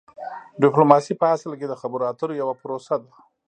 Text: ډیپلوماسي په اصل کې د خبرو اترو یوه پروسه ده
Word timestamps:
ډیپلوماسي 0.63 1.13
په 1.21 1.25
اصل 1.35 1.51
کې 1.59 1.65
د 1.69 1.73
خبرو 1.81 2.07
اترو 2.11 2.33
یوه 2.41 2.55
پروسه 2.61 2.95
ده 3.01 3.11